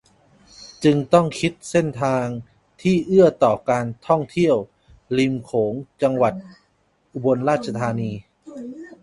[0.83, 2.25] จึงต้องคิดเส้นทาง
[2.81, 4.55] ที่เอื้อต่อการท่องเที่ยว
[5.17, 6.33] ริมโขงของจังหวัด
[7.13, 8.11] อุบลราชธานี